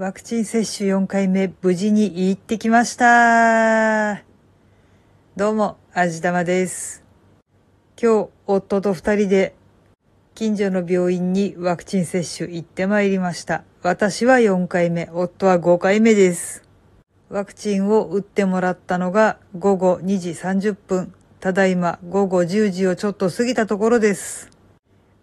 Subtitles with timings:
[0.00, 4.22] ワクチン接種4回目無事に行ってきました。
[5.36, 7.04] どうも、あじたまです。
[8.00, 9.54] 今日、夫と二人で
[10.34, 13.62] 近所の病院にワクチン接種行ってまいりました。
[13.82, 16.62] 私は4回目、夫は5回目です。
[17.28, 21.12] ワクチンを打ってもらったのが午後2時30分。
[21.40, 24.48] ただいま午後10時をちょっと過ぎたところです。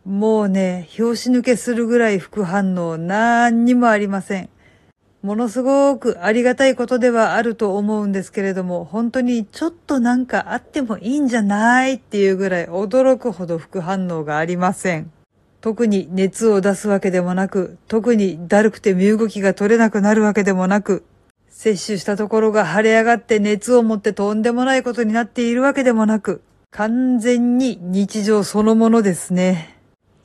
[0.05, 4.50] もうね、拍子抜けするぐらい副反応なんにもありません。
[5.23, 15.11] ものすごくありがたいことではあると思うんですけれども、本当にちょっとなんかあってもいいんじゃないっていうぐらい驚くほど副反応がありません。
[15.59, 21.03] 特に熱を出すわけでもなく、特にだるくて身動きが取れなくなるわけでもなく、
[21.49, 29.77] 接種したところが腫れ上がって熱を持ってとんでもないことになっているわけでもなく、完全に日常そのものですね。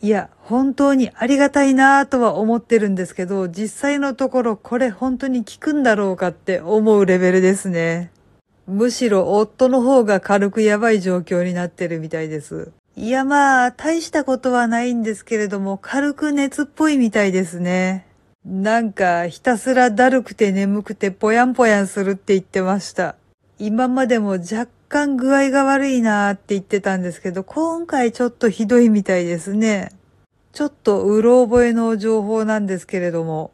[0.03, 8.11] いや、本当にありがたいなぁとは思ってるんですけど、実際のところこれ本当に効くんだろうかって思うレベルですね。
[8.67, 12.73] むしろ夫の方が軽くやばい状況になってるみたいです。
[12.97, 18.05] いやまあ、大したことはないんですけれども、軽く熱っぽいみたいですね。
[18.45, 23.15] なんか、ひたすらだるくて眠くてぽやんぽやんするって言ってました。
[23.61, 29.91] 今までも若干具合が悪いなーって言ってたんですけど、今回ちょっとひどいみたいですね。
[30.53, 33.53] ちょっとうろ覚えの情報なんですけれども、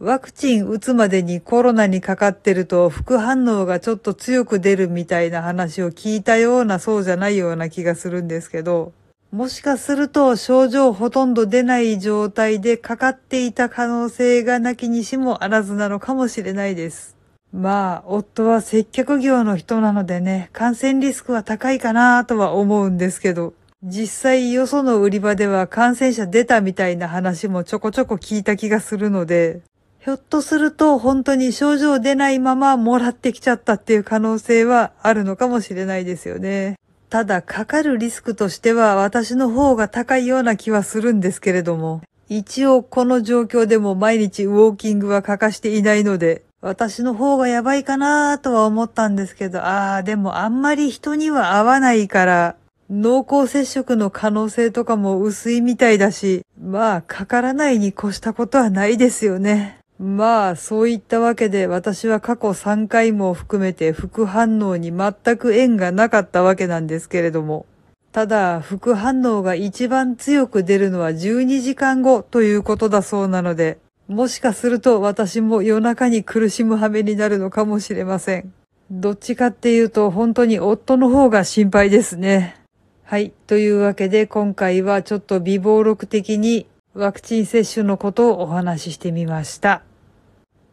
[0.00, 8.92] ワクチン打つまでにコロナにかかってると副反応がちょっと強く出るみたいな話を聞いたようなそうじゃないような気がするんですけど、
[9.32, 17.15] もしかすると症状ほとんど出ない状態でかかっていた可能性がなきにしもあらずなのかもしれないです。
[17.56, 29.62] まあ、夫は接客業の人なのでね、感染リスクは高いかなとは思うんですけど、実際よその売り場では感染者出たみたいな話もちょこちょこ聞いた気がするので、
[30.00, 36.78] ひょっとすると本当に症状出ないままもらってきちゃったっていう可能性はあるのかもしれないですよね。
[37.08, 52.56] ただかかるリスクとしては私の方が高いような気はするんですけれども、一応この状況でも毎日ウォーキングは欠かしていないので、私の方がやばいかなとは思ったんですけど、ああ、でもあんまり人には合わないから、
[52.88, 59.78] 濃厚接触の可能性とかも薄いみたいだし、まあ、かからないに越したことはないですよね。
[59.98, 67.66] まあ、そういったわけで私は過去3回も含めて副反応に全く縁がなかったわけなんですけれども。
[68.12, 73.78] ただ、副反応が一番強く出るのは12時間後ということだそうなので、
[74.08, 78.52] もしかすると私も夜中に苦しむ羽目になるのかもしれません。
[78.90, 82.56] どっちかっていうと本当に夫の方が心配ですね。
[83.02, 83.32] はい。
[83.46, 89.82] というわけで今回はちょっと微暴録的にワクチン接種のことをお話ししてみました。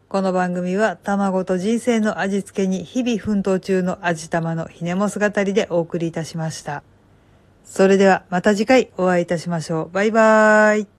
[0.08, 6.84] この番組は卵と人生の味付けに日々奮闘中の味玉のひねも姿りでお送りいたしました。
[7.64, 9.90] それではまた次回お会いいたしましょう。
[9.90, 10.86] バイバーイ。